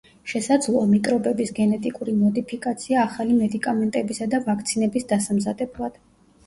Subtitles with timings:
[0.29, 6.05] შესაძლოა მიკრობების გენეტიკური მოდიფიკაცია ახალი მედიკამენტებისა და ვაქცინების დასამზადებლად.